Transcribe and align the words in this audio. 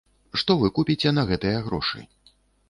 Што 0.41 0.55
вы 0.63 0.69
купіце 0.77 1.11
на 1.19 1.27
гэтыя 1.33 1.61
грошы? 1.67 2.05